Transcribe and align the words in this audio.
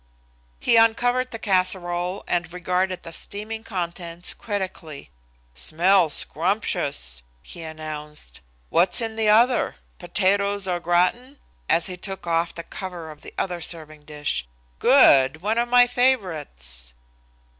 He 0.59 0.77
uncovered 0.77 1.29
the 1.29 1.37
casserole 1.37 2.23
and 2.25 2.51
regarded 2.51 3.03
the 3.03 3.11
steaming 3.11 3.63
contents 3.63 4.33
critically. 4.33 5.11
"Smells 5.53 6.15
scrumptious," 6.15 7.21
he 7.43 7.61
announced. 7.61 8.41
"What's 8.71 8.99
in 8.99 9.15
the 9.15 9.29
other? 9.29 9.75
Potatoes 9.99 10.67
au 10.67 10.79
gratin?" 10.79 11.37
as 11.69 11.85
he 11.85 11.97
took 11.97 12.25
off 12.25 12.55
the 12.55 12.63
cover 12.63 13.11
of 13.11 13.21
the 13.21 13.35
other 13.37 13.61
serving 13.61 14.01
dish. 14.01 14.47
"Good! 14.79 15.43
One 15.43 15.59
of 15.59 15.69
my 15.69 15.85
favorites." 15.85 16.95